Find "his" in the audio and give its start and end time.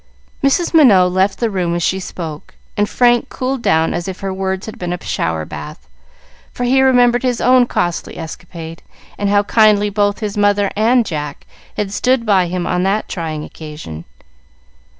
7.21-7.39, 10.17-10.35